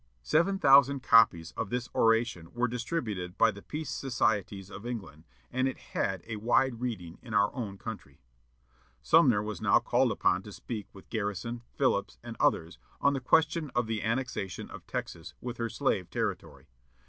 '"Seven 0.23 0.57
thousand 0.57 1.03
copies 1.03 1.51
of 1.51 1.69
this 1.69 1.87
oration 1.93 2.51
were 2.55 2.67
distributed 2.67 3.37
by 3.37 3.51
the 3.51 3.61
Peace 3.61 3.91
Societies 3.91 4.71
of 4.71 4.83
England, 4.83 5.25
and 5.51 5.67
it 5.67 5.77
had 5.77 6.23
a 6.25 6.37
wide 6.37 6.81
reading 6.81 7.19
in 7.21 7.35
our 7.35 7.53
own 7.53 7.77
country. 7.77 8.19
Sumner 9.03 9.43
was 9.43 9.61
now 9.61 9.77
called 9.77 10.11
upon 10.11 10.41
to 10.41 10.51
speak 10.51 10.87
with 10.91 11.11
Garrison, 11.11 11.61
Phillips, 11.75 12.17
and 12.23 12.35
others, 12.39 12.79
on 12.99 13.13
the 13.13 13.21
question 13.21 13.69
of 13.75 13.85
the 13.85 14.01
annexation 14.01 14.71
of 14.71 14.87
Texas 14.87 15.35
with 15.39 15.57
her 15.57 15.69
slave 15.69 16.09
territory. 16.09 16.67